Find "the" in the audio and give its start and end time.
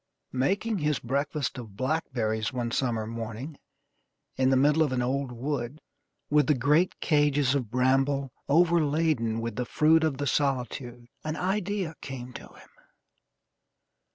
4.49-4.57, 6.47-6.55, 9.57-9.63, 10.17-10.25